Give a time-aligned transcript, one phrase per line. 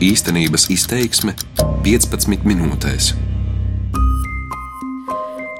[0.00, 1.34] Īstenības izteiksme
[1.84, 3.10] 15 minūtēs.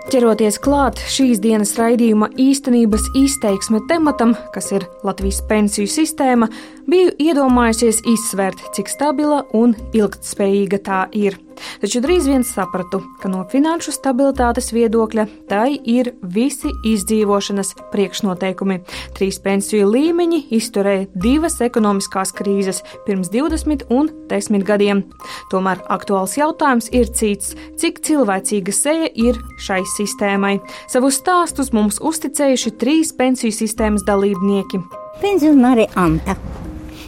[0.09, 6.49] Ķeroties klāt šīs dienas raidījuma īstenības izteiksme tematam, kas ir Latvijas pensiju sistēma,
[6.91, 11.39] biju iedomājusies izsvērt, cik stabila un ilgtspējīga tā ir.
[11.81, 18.79] Taču drīz vien sapratu, ka no finanšu stabilitātes viedokļa tai ir visi izdzīvošanas priekšnoteikumi.
[19.17, 25.05] Trīs pensiju līmeņi izturēja divas ekonomiskās krīzes pirms 20 un 10 gadiem.
[25.53, 30.61] Tomēr aktuāls jautājums ir cits- cik cilvēcīga seja ir šai sistēmai.
[30.89, 34.83] Savus stāstus mums uzticējuši trīs pensiju sistēmas dalībnieki.
[35.21, 36.37] Pensionāri Anta.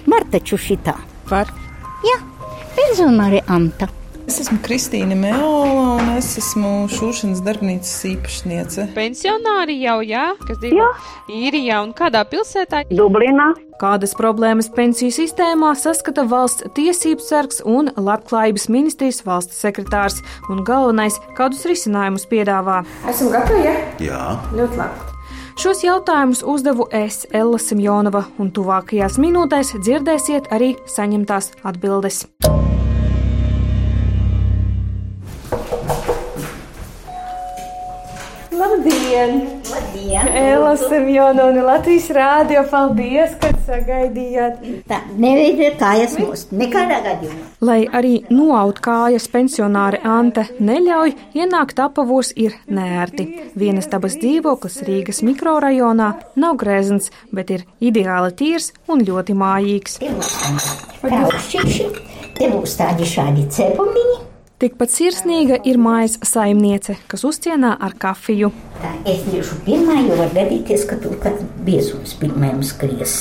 [0.06, 0.97] Var taču šitā.
[1.30, 1.51] Var.
[2.02, 2.20] Jā,
[2.77, 3.88] pensionāri Anta.
[4.23, 8.87] Es esmu Kristīna Meola un es esmu šūšanas darbnīcas īpašniece.
[8.95, 10.87] Pensionāri jau, jā, kas dzīvo
[11.27, 12.84] īrijā un kādā pilsētā?
[12.95, 13.51] Dublinā.
[13.83, 21.19] Kādas problēmas pensiju sistēmā saskata valsts tiesības sargs un labklājības ministrijas valsts sekretārs, un galvenais,
[21.38, 22.85] kādus risinājumus piedāvā.
[23.10, 23.80] Esam gatavi, ja?
[24.07, 24.23] Jā,
[24.54, 25.12] Ļoti labi.
[25.60, 32.24] Šos jautājumus uzdevu es, Ella Simjonova, un tuvākajās minūtēs dzirdēsiet arī saņemtās atbildes.
[38.73, 39.60] Labdien!
[39.70, 40.28] Labdien!
[40.28, 44.62] Ella Simjona un Latvijas rādio, paldies, ka sagaidījāt!
[44.88, 47.51] Tā neveidiet kājas most, nekādā gadījumā.
[47.68, 53.29] Lai arī noaut kājas pensionāri Ante neļauj, ienākt apavos ir nērti.
[53.60, 56.09] Vienas dabas dzīvoklis Rīgas mikrorajonā
[56.40, 60.01] nav grēzns, bet ir ideāli tīrs un ļoti mājīgs.
[62.32, 64.31] Te būs tādi šādi cepumiņi.
[64.62, 68.53] Tikpat sirsnīga ir mājas saimniece, kas uzcienā ar kafiju.
[68.78, 73.16] Tā es iešu pirmā, jo var gadīties, ka tur kāds biezums pirmajam skries.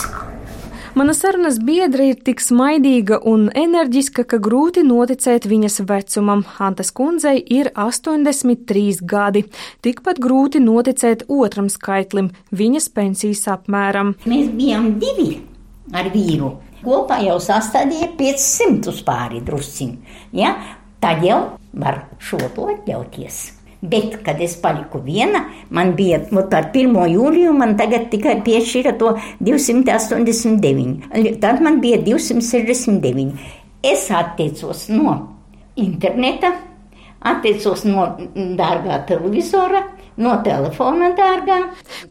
[0.93, 6.43] Mana sarunas biedra ir tik smaidīga un enerģiska, ka grūti noticēt viņas vecumam.
[6.61, 9.41] Antas kundzei ir 83 gadi.
[9.81, 12.29] Tikpat grūti noticēt otram skaitlim-
[12.61, 14.13] viņas pensijas apmēram.
[14.29, 15.41] Mēs bijām divi
[15.91, 16.51] ar vīru.
[16.85, 19.97] Kopā jau sastādīja 500 pāri drusciņi.
[20.33, 20.55] Ja?
[21.01, 21.39] Tad jau
[21.73, 23.41] var šo to atļauties.
[23.81, 25.39] Bet, kad es paliku viena,
[25.73, 26.93] man bija ot, ar 1.
[27.15, 31.39] jūliju, man tagad tikai piešķīra to 289.
[31.41, 33.33] Tad man bija 269.
[33.81, 35.15] Es atteicos no
[35.81, 36.53] interneta,
[37.25, 38.05] atteicos no
[38.61, 39.81] dārgā televizora,
[40.21, 41.59] no telefona dārgā.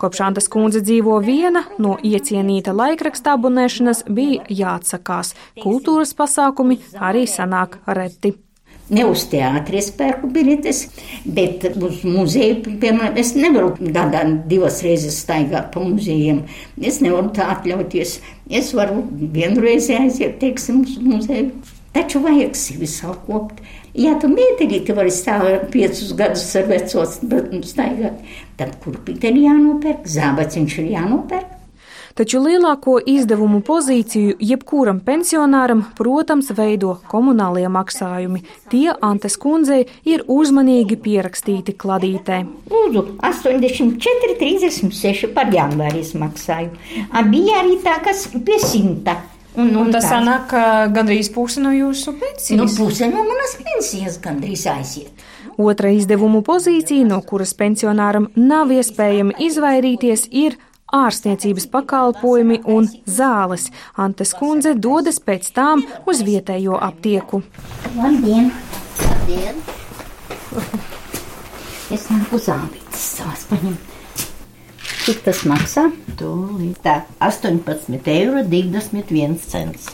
[0.01, 5.37] Kopš Antas kundze dzīvo viena, no iecienīta laikraksta abonēšanas bija jāatsakās.
[5.63, 8.35] Kultūras pasākumi arī sanāk reti.
[8.91, 10.81] Ne uz teātris pērku biļetes,
[11.37, 16.43] bet uz muzeju, piemēram, es nevaru gadā divas reizes staigāt pa muzejiem.
[16.83, 18.17] Es nevaru tā atļauties.
[18.51, 19.05] Es varu
[19.37, 21.53] vienreiz aiziet, teiksim, uz muzeju.
[21.95, 23.63] Taču vajag sevi salkopt.
[23.99, 27.17] Ja tu mētelīti vari stāvēt piecus gadus ar vecos
[27.67, 28.21] staigāt,
[28.59, 31.60] tad kurpīt ir jānopērk, zābaciņš ir jānopērk.
[32.21, 38.43] Taču lielāko izdevumu pozīciju jebkuram pensionāram, protams, veido komunālie maksājumi.
[38.69, 42.43] Tie Antes kundzei ir uzmanīgi pierakstīti kladītē.
[42.69, 46.77] Lūdzu, 84, 36 par janvāri maksāju.
[47.33, 49.17] Bija arī tā, kas pie simta.
[49.57, 50.53] Un, un tas sanāk,
[50.93, 52.61] gandrīz puse no jūsu pensijas.
[52.61, 55.29] Nu, puse no manas pensijas gandrīz aiziet.
[55.57, 60.61] Otra izdevumu pozīcija, no kuras pensionāram nav iespējami izvairīties, ir
[60.97, 63.69] ārstniecības pakalpojumi un zāles.
[63.97, 67.43] Antes kundze dodas pēc tām uz vietējo aptieku.
[67.97, 68.51] Labdien!
[69.05, 69.63] Labdien.
[71.91, 73.87] Es nāku zālītes savas paņemt.
[75.01, 75.89] Cik tas maksā?
[76.21, 79.89] Tūlīt tā 18 eiro 21 cents.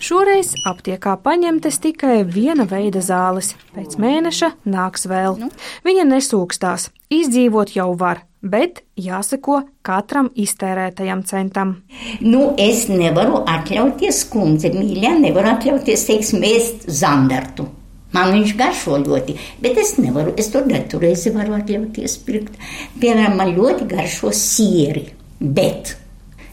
[0.00, 3.52] Šoreiz aptiekā paņemtas tikai viena veida zāles.
[3.76, 5.36] Pēc mēneša nāks vēl.
[5.84, 11.74] Viņa nesūkstās, izdzīvot jau var, bet jāseko katram iztērētajam centam.
[12.20, 17.68] Nu, es nevaru atļauties, kundze, mīļā, nevaru atļauties, teiksim, ēst zandartu.
[18.14, 22.56] Man viņš garšo ļoti, bet es nevaru, es to datu reizi varu atļauties pirkt.
[22.98, 25.06] Piemēram, man ļoti garšo sieri,
[25.38, 25.94] bet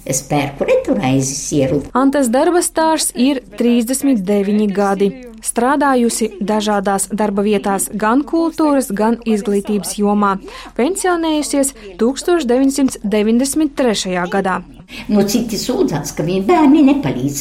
[0.08, 1.82] es pērku returaizi sieru.
[1.98, 5.10] Antas darba stāsts ir 39 gadi.
[5.44, 10.38] Strādājusi dažādās darba vietās gan kultūras, gan izglītības jomā.
[10.78, 14.30] Pensionējusies 1993.
[14.34, 14.62] gadā.
[15.12, 17.38] Nu, citi sūdzās, ka viņi bērni nepalīdz.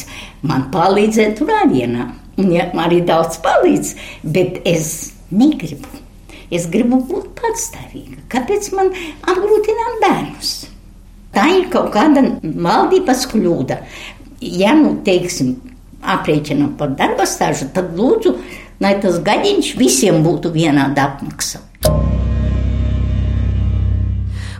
[0.51, 2.05] Man palīdzēt rādienā.
[2.37, 5.89] Un ja, arī daudz palīdz, bet es negribu.
[6.53, 8.21] Es gribu būt patstāvīga.
[8.31, 8.93] Kāpēc man
[9.27, 10.53] apgrūtināt bērnus?
[11.35, 13.81] Tā ir kaut kāda valdības kļūda.
[14.41, 15.57] Ja, nu, teiksim,
[16.03, 18.37] aprēķinam par darba stāžu, tad lūdzu,
[18.81, 21.63] lai tas gadiņš visiem būtu vienāda apmaksa.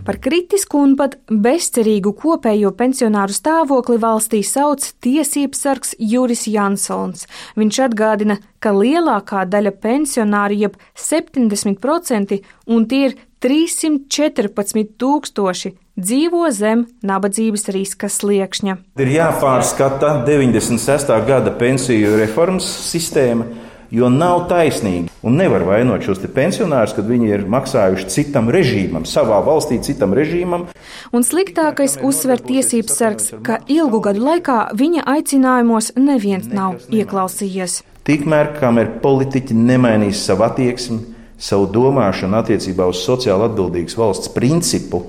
[0.07, 7.25] Par kritisku un pat bezcerīgu kopējo pensionāru stāvokli valstī sauc tiesības sargs Juris Jansons.
[7.59, 12.39] Viņš atgādina, ka lielākā daļa pensionāru, jeb 70%,
[12.71, 18.77] un tie ir 314 tūkstoši, dzīvo zem nabadzības riska sliekšņa.
[19.01, 21.15] Ir jāpārskata 96.
[21.27, 23.47] gada pensiju reformas sistēma
[23.91, 25.11] jo nav taisnīgi.
[25.25, 30.67] Un nevar vainot šos pensionārus, kad viņi ir maksājuši citam režīmam, savā valstī, citam režīmam.
[31.15, 37.81] Un sliktākais uzsver tiesības sargs, ka ilgu gadu laikā viņa aicinājumos neviens nav ieklausījies.
[38.07, 41.01] Tikmēr, kamēr politiķi nemainīs savu attieksmi,
[41.37, 45.03] savu domāšanu attiecībā uz sociāli atbildīgas valsts principu,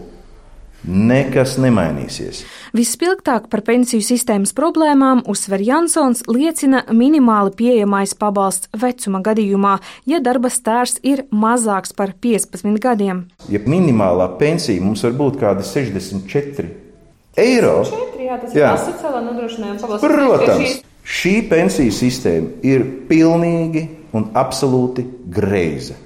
[0.87, 2.45] Nekas nemainīsies.
[2.77, 9.75] Vispilgtāk par pensiju sistēmas problēmām uzsver Jansons liecina minimāli pieejamais pabalsts vecuma gadījumā,
[10.07, 13.25] ja darba stāsts ir mazāks par 15 gadiem.
[13.51, 16.71] Ja minimālā pensija mums var būt kādi 64
[17.39, 18.71] eiro, 4, jā, tas jā.
[18.73, 20.07] ir sociālā nodrošinājuma pabalsts.
[20.07, 20.79] Protams,
[21.19, 23.85] šī pensiju sistēma ir pilnīgi
[24.15, 25.99] un absolūti greiza.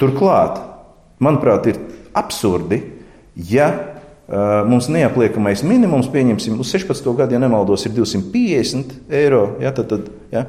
[0.00, 0.62] Turklāt,
[1.18, 1.80] manuprāt, ir
[2.16, 2.80] absurdi,
[3.50, 3.70] ja
[4.30, 9.56] Mums neapliekamais minimums, pieņemsim, uz 16 gadu, ja nemaldos, ir 250 eiro.
[9.62, 10.44] Ja, tad, tad, ja.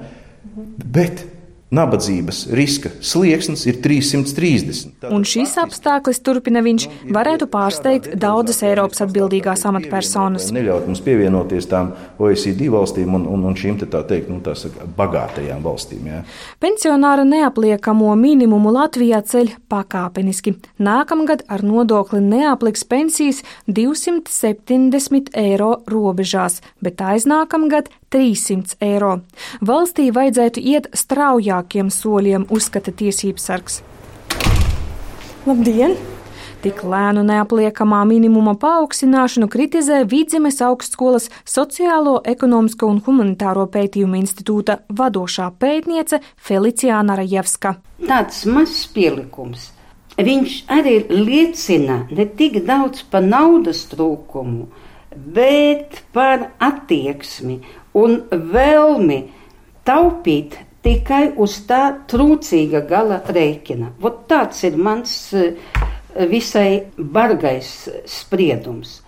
[0.85, 1.23] Bet
[1.71, 5.05] Nabadzības riska slieksnis ir 330.
[5.07, 10.49] Un šis apstākļus, turpina viņš, varētu pārsteigt daudzas Eiropas atbildīgās amatpersonas.
[10.51, 14.83] Neļaut mums pievienoties tām OECD valstīm un, un, un šīm tā teikt, nu, tā saka,
[14.97, 16.11] bagātajām valstīm.
[16.11, 16.19] Jā.
[16.59, 20.57] Pensionāra neapliekamo minimumu Latvijā ceļ pakāpeniski.
[20.75, 29.17] Nākamgad ar nodokli neapliks pensijas 270 eiro robežās, bet aiznākamgad 300 eiro.
[29.65, 33.81] Valstī vajadzētu iet straujākiem soļiem, uzskata tiesības sargs.
[35.47, 35.95] Labdien!
[36.61, 45.47] Tik lēnu neapliekamā minimuma paaugstināšanu kritizē Vidzemes augstskolas Sociālo, ekonomisko un humanitāro pētījumu institūta vadošā
[45.57, 47.73] pētniece Feliciāna Rajevska.
[48.05, 49.71] Tāds mazs pielikums.
[50.21, 54.67] Viņš arī liecina ne tik daudz par naudas trūkumu,
[55.33, 57.57] bet par attieksmi
[57.97, 59.21] un vēlmi
[59.87, 63.93] taupīt tikai uz tā trūcīga gala rēķina.
[64.01, 65.55] Vot tāds ir mans eh,
[66.29, 69.01] visai bargais spriedums.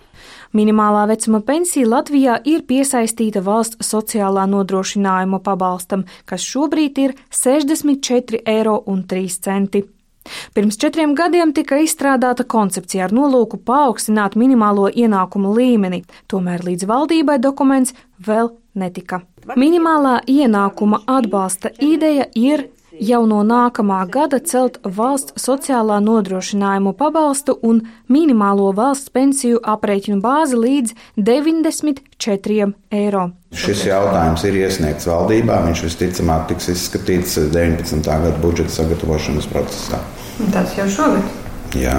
[0.54, 8.78] Minimālā vecuma pensija Latvijā ir piesaistīta valsts sociālā nodrošinājuma pabalstam, kas šobrīd ir 64,03 eiro.
[10.54, 17.42] Pirms četriem gadiem tika izstrādāta koncepcija ar nolūku paaugstināt minimālo ienākumu līmeni, tomēr līdz valdībai
[17.42, 19.22] dokuments vēl netika.
[19.56, 22.70] Minimālā ienākuma atbalsta ideja ir
[23.02, 27.82] jau no nākamā gada celt valsts sociālā nodrošinājumu pabalstu un
[28.12, 33.30] minimālo valsts pensiju aprēķinu bāzi līdz 94 eiro.
[33.54, 35.62] Šis jautājums ir iesniegts valdībā.
[35.68, 38.04] Viņš visticamāk tiks izskatīts 19.
[38.04, 40.02] gada budžeta sagatavošanas procesā.
[40.54, 41.42] Tas jau šogad?
[41.78, 41.98] Jā.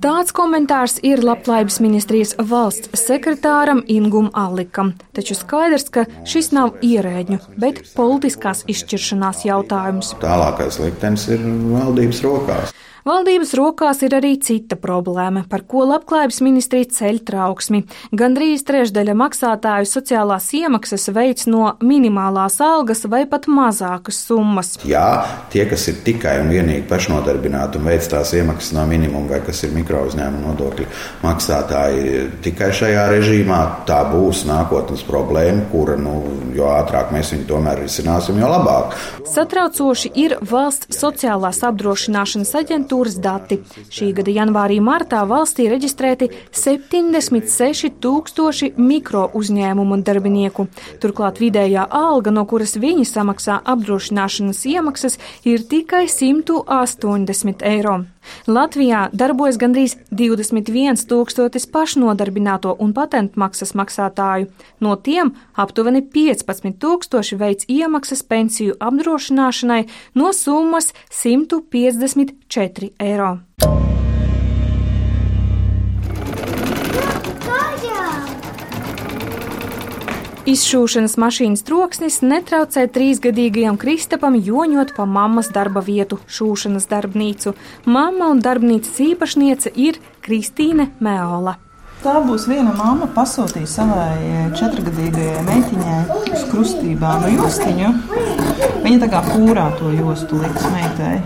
[0.00, 7.36] Tāds komentārs ir Labklājības ministrijas valsts sekretāram Ingum Allikam, taču skaidrs, ka šis nav ierēģu,
[7.60, 10.14] bet politiskās izšķiršanās jautājums.
[10.22, 12.72] Tālākais liktenis ir valdības rokās.
[13.00, 17.78] Valdības rokās ir arī cita problēma, par ko Labklājības ministrija ceļ trauksmi.
[18.12, 24.74] Gandrīz trešdaļa maksātāju sociālās iemaksas veids no minimālās algas vai pat mazākas summas.
[24.84, 25.06] Jā,
[25.52, 29.64] tie, kas ir tikai un vienīgi pašnodarbināti un veic tās iemaksas no minimuma vai kas
[29.64, 30.90] ir mikrouzņēmuma nodokļu
[31.24, 36.18] maksātāji tikai šajā režīmā, tā būs nākotnes problēma, kura, nu,
[36.52, 38.92] jo ātrāk mēs viņu tomēr risināsim, jo labāk.
[39.30, 43.60] Satraucoši ir valsts sociālās apdrošināšanas aģentūra aģentūras dati.
[43.90, 50.66] Šī gada janvārī-martā valstī reģistrēti 76 tūkstoši mikro uzņēmumu darbinieku.
[51.00, 58.04] Turklāt vidējā alga, no kuras viņi samaksā apdrošināšanas iemaksas, ir tikai 180 eiro.
[58.46, 64.50] Latvijā darbojas gandrīz 21 tūkstotis pašnodarbināto un patentmaksas maksātāju.
[64.80, 69.82] No tiem aptuveni 15 tūkstoši veids iemaksas pensiju apdrošināšanai
[70.14, 73.38] no summas 154 eiro.
[80.48, 87.52] Izšūšanas mašīnas troksnis netraucē trīsgadīgajam Kristapam joņot pa mammas darba vietu, šūšanas darbnīcu.
[87.84, 91.58] Mamma un darbnīcas īpašniece ir Kristīne Meola.
[92.00, 94.14] Tā būs viena mamma, pasūtīja savai
[94.56, 95.98] četrgadīgajai meitiņai
[96.32, 97.90] uz krustībām jostiņu.
[98.80, 101.18] Viņa tā kā pūrā to jostu liks meitai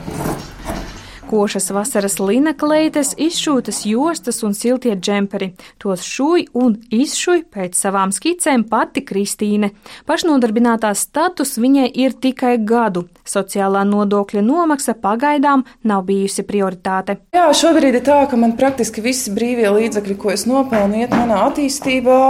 [1.34, 5.48] košas vasaras lina kleitas, izšūtas jostas un siltie džemperi.
[5.82, 9.72] Tos šūj un izšūj pēc savām skicēm pati Kristīne.
[10.06, 13.08] Pašnodarbinātās status viņai ir tikai gadu.
[13.26, 17.18] Sociālā nodokļa nomaksa pagaidām nav bijusi prioritāte.
[17.34, 21.42] Jā, šobrīd ir tā, ka man praktiski visi brīvie līdzekļi, ko es nopelnu, iet manā
[21.48, 22.22] attīstībā.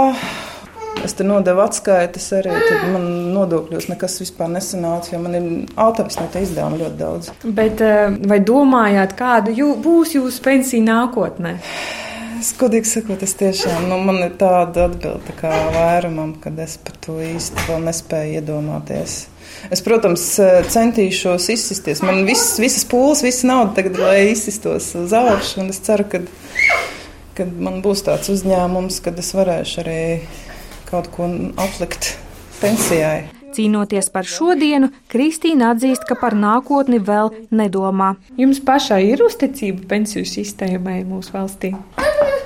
[1.03, 6.41] Es te nodevu atskaites arī, tad man nodokļos nekas vispār nesanāca, jo man ir autorisnēta
[6.45, 7.29] izdevuma ļoti daudz.
[7.45, 11.57] Bet eh, vai domājāt, kāda jū, būs jūsu pensija nākotnē?
[12.35, 16.97] Es godīgi sakot, es tiešām, nu, man ir tāda atbilde kā vairumam, kad es par
[17.01, 19.15] to īsti vēl nespēju iedomāties.
[19.73, 20.25] Es, protams,
[20.73, 22.03] centīšos izsisties.
[22.05, 26.21] Man viss, visas pūles, visa nauda tagad, lai izsistos uz augšu, un es ceru, ka,
[27.39, 30.01] kad man būs tāds uzņēmums, kad es varēšu arī
[30.89, 31.29] kaut ko
[31.61, 32.15] aplikt
[32.61, 33.25] pensijai.
[33.55, 38.15] Cīnoties par šodienu, Kristīna atzīst, ka par nākotni vēl nedomā.
[38.39, 41.71] Jums pašai ir uzticība pensiju sistēmai mūsu valstī?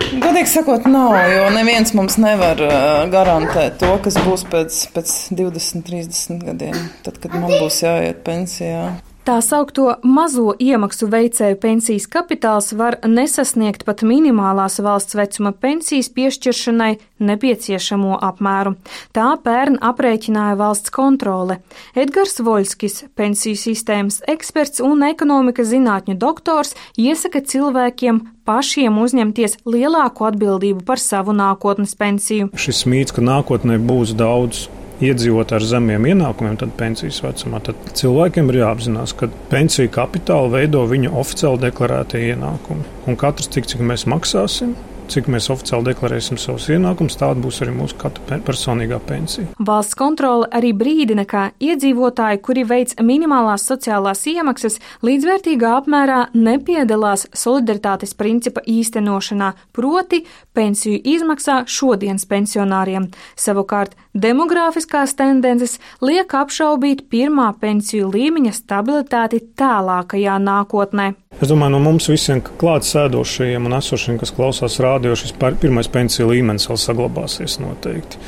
[0.09, 5.85] Godīgi sakot, nav, jo neviens mums nevar uh, garantēt to, kas būs pēc, pēc 20,
[5.85, 8.87] 30 gadiem, tad, kad man būs jāiet pensijā.
[9.29, 16.95] Tā saukto mazo iemaksu veicēju pensijas kapitāls var nesasniegt pat minimālās valsts vecuma pensijas piešķiršanai
[17.29, 18.73] nepieciešamo apmēru.
[19.13, 21.59] Tā pērn aprēķināja valsts kontrole.
[21.93, 30.81] Edgars Voļskis, pensiju sistēmas eksperts un ekonomikas zinātņu doktors, iesaka cilvēkiem pašiem uzņemties lielāku atbildību
[30.89, 32.49] par savu nākotnes pensiju.
[32.57, 34.65] Šis mīts, ka nākotnē būs daudz
[35.03, 40.83] iedzīvot ar zemiem ienākumiem, tad pensijas vecumā, tad cilvēkiem ir jāapzinās, ka pensiju kapitālu veido
[40.89, 42.87] viņa oficiāli deklarētie ienākumi.
[43.07, 44.75] Un katrs, cik, cik mēs maksāsim,
[45.09, 49.47] cik mēs oficiāli deklarēsim savus ienākumus, tāda būs arī mūsu katra personīgā pensija.
[49.59, 58.15] Valsts kontrole arī brīdina, ka iedzīvotāji, kuri veic minimālās sociālās iemaksas, līdzvērtīgā apmērā nepiedalās solidaritātes
[58.19, 60.23] principa īstenošanā, proti
[60.57, 63.09] pensiju izmaksā šodienas pensionāriem.
[63.39, 71.13] Savukārt demogrāfiskās tendences liek apšaubīt pirmā pensiju līmeņa stabilitāti tālākajā nākotnē.
[71.39, 76.29] Es domāju, no mums visiem klāt sēdošajiem un esošiem, kas klausās rādio, šis pirmais pensiju
[76.29, 78.19] līmenis vēl saglabāsies noteikti.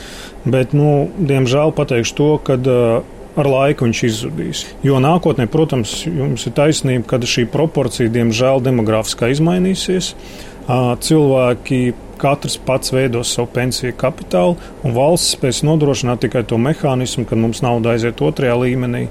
[0.45, 2.57] Bet, nu, diemžēl pateikšu to, ka
[3.39, 4.63] ar laiku viņš izzudīs.
[4.83, 10.15] Jo nākotnē, protams, jums ir taisnība, ka šī proporcija, diemžēl, demogrāfiskā izmainīsies.
[10.67, 17.39] Cilvēki katrs pats veidos savu pensiju kapitālu, un valsts spēs nodrošināt tikai to mehānismu, kad
[17.41, 19.07] mums nauda aiziet otrajā līmenī.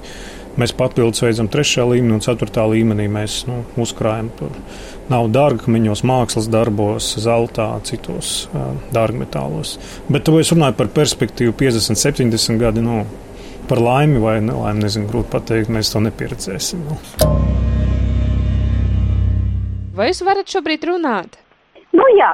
[0.59, 3.07] Mēs papildus veicam trešajā līmenī un ceturtā līmenī.
[3.11, 4.51] Mēs nu, uzkrājam tur
[5.11, 9.77] naudu dārgakmeņos, mākslas darbos, zeltā, citos uh, dārgmetālos.
[10.11, 12.83] Bet to es runāju par perspektīvu 50, 70 gadi.
[12.83, 13.05] Nu,
[13.71, 16.83] par laimi vai nelaimi, nezinu, grūti pateikt, mēs to nepieredzēsim.
[16.89, 16.99] Nu.
[19.95, 21.39] Vai jūs varat šobrīd runāt?
[21.95, 22.33] Nu jā.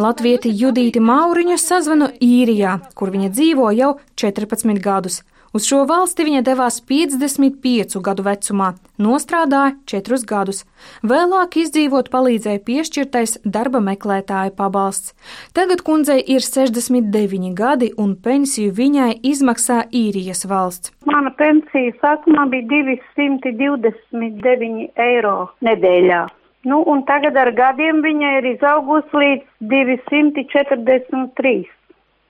[0.00, 3.90] Latvieti Judīti Mauriņu sazvanu īrijā, kur viņa dzīvo jau
[4.20, 5.20] 14 gadus.
[5.50, 10.62] Uz šo valsti viņa devās 55 gadu vecumā, nostrādāja 4 gadus.
[11.02, 15.10] Vēlāk izdzīvot palīdzēja piešķirtais darba meklētāja pabalsts.
[15.56, 20.94] Tagad kundzei ir 69 gadi un pensiju viņai izmaksā īrijas valsts.
[21.10, 26.22] Mana pensija sākumā bija 229 eiro nedēļā.
[26.70, 31.79] Nu, un tagad ar gadiem viņa ir izaugusi līdz 243.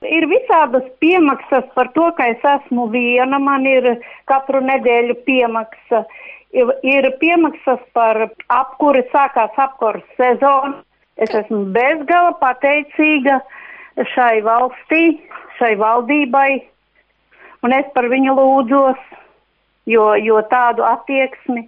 [0.09, 3.99] Ir visādas piemaksas par to, ka es esmu viena, man ir
[4.31, 6.07] katru nedēļu piemaksa.
[6.57, 10.81] Ir, ir piemaksas par apkuri, sākās apkuras sezona.
[11.21, 13.43] Es esmu bezgala pateicīga
[14.15, 15.21] šai valstī,
[15.59, 16.63] šai valdībai,
[17.61, 19.03] un es par viņu lūdzos,
[19.85, 21.67] jo, jo tādu attieksmi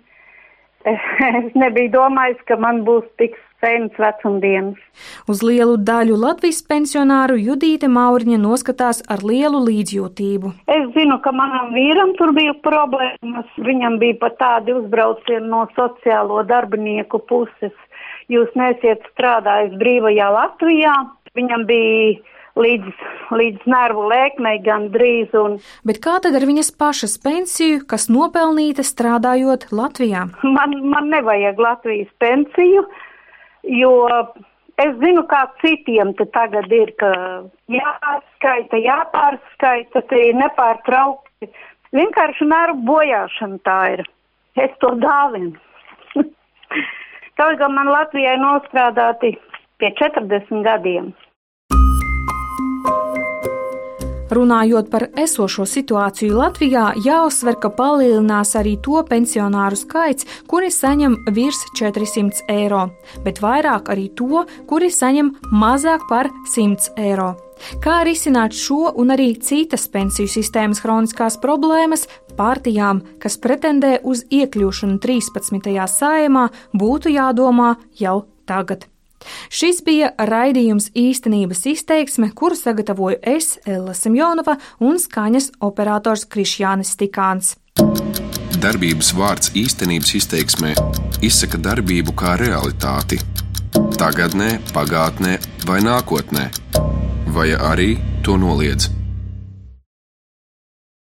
[0.89, 4.81] es nebiju domājis, ka man būs tik sēnes vecumdienas.
[5.31, 10.53] Uz lielu daļu Latvijas pensionāru Judīte Mauriņa noskatās ar lielu līdzjūtību.
[10.67, 13.49] Es zinu, ka manam vīram tur bija problēmas.
[13.63, 17.75] Viņam bija pat tādi uzbraucieni no sociālo darbinieku puses.
[18.33, 20.95] Jūs nesiet strādājis brīvajā Latvijā.
[21.39, 22.21] Viņam bija
[22.59, 25.33] līdz, līdz nervu lēkmei gandrīz.
[25.39, 25.59] Un...
[25.89, 30.27] Bet kā tad ar viņas pašas pensiju, kas nopelnīta strādājot Latvijā?
[30.45, 32.85] Man, man nevajag Latvijas pensiju,
[33.63, 33.93] jo
[34.83, 37.13] es zinu, kā citiem te tagad ir, ka
[37.73, 41.51] jāskaita, jāpārskaita, te ir nepārtraukti.
[41.93, 44.05] Vienkārši nervu bojāšana tā ir.
[44.57, 45.57] Es to dāvinu.
[47.39, 49.35] Kaut gan man Latvijai nostrādāti
[49.81, 51.13] pie 40 gadiem.
[54.33, 61.61] Runājot par esošo situāciju Latvijā, jāuzsver, ka palielinās arī to pensionāru skaits, kuri saņem virs
[61.77, 62.87] 400 eiro,
[63.27, 67.35] bet vairāk arī to, kuri saņem mazāk par 100 eiro.
[67.85, 72.09] Kā risināt šo un arī citas pensiju sistēmas kroniskās problēmas
[72.39, 75.77] partijām, kas pretendē uz iekļūšanu 13.
[75.93, 78.92] sājumā, būtu jādomā jau tagad.
[79.51, 87.57] Šis bija raidījums īstenības izteiksme, kuru sagatavoju es, Ella Simjonova un skaņas operators Krišjānis Stikāns.
[88.63, 90.75] Darbības vārds īstenības izteiksmē
[91.27, 93.19] izsaka darbību kā realitāti-
[94.03, 96.49] tagadnē, pagātnē vai nākotnē,
[97.27, 99.02] vai arī to noliedz.